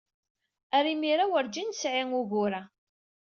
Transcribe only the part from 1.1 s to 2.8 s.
werjin nesɛi ugur-a.